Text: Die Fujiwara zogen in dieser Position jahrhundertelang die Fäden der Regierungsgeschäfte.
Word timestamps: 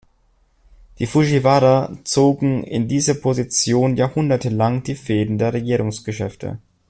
Die 0.97 1.05
Fujiwara 1.05 1.95
zogen 2.05 2.63
in 2.63 2.87
dieser 2.87 3.13
Position 3.13 3.97
jahrhundertelang 3.97 4.81
die 4.81 4.95
Fäden 4.95 5.37
der 5.37 5.53
Regierungsgeschäfte. 5.53 6.57